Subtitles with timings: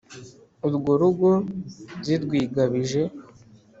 [0.67, 1.29] Urwo rugo
[2.05, 3.01] zirwigabije